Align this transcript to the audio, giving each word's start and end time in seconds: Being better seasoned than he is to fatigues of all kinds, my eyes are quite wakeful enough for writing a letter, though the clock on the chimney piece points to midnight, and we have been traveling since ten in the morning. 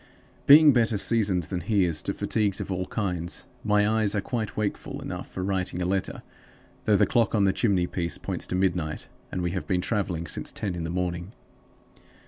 Being 0.47 0.73
better 0.73 0.97
seasoned 0.97 1.43
than 1.43 1.61
he 1.61 1.83
is 1.85 2.01
to 2.01 2.13
fatigues 2.15 2.59
of 2.59 2.71
all 2.71 2.87
kinds, 2.87 3.45
my 3.63 3.87
eyes 3.87 4.15
are 4.15 4.19
quite 4.21 4.57
wakeful 4.57 4.99
enough 4.99 5.29
for 5.29 5.43
writing 5.43 5.79
a 5.79 5.85
letter, 5.85 6.23
though 6.85 6.97
the 6.97 7.05
clock 7.05 7.35
on 7.35 7.43
the 7.43 7.53
chimney 7.53 7.85
piece 7.85 8.17
points 8.17 8.47
to 8.47 8.55
midnight, 8.55 9.07
and 9.31 9.43
we 9.43 9.51
have 9.51 9.67
been 9.67 9.81
traveling 9.81 10.25
since 10.25 10.51
ten 10.51 10.73
in 10.73 10.85
the 10.85 10.89
morning. 10.89 11.33